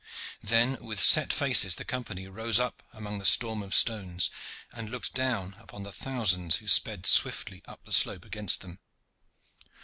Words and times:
Then, 0.41 0.83
with 0.83 0.99
set 0.99 1.31
faces, 1.31 1.75
the 1.75 1.85
Company 1.85 2.27
rose 2.27 2.59
up 2.59 2.81
among 2.91 3.19
the 3.19 3.23
storm 3.25 3.61
of 3.61 3.75
stones, 3.75 4.31
and 4.73 4.89
looked 4.89 5.13
down 5.13 5.55
upon 5.59 5.83
the 5.83 5.91
thousands 5.91 6.55
who 6.55 6.67
sped 6.67 7.05
swiftly 7.05 7.61
up 7.67 7.85
the 7.85 7.93
slope 7.93 8.25
against 8.25 8.61
them. 8.61 8.79